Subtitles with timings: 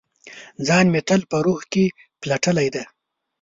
[0.67, 1.83] ځان مې تل په روح کې
[2.21, 2.83] پلټلي دی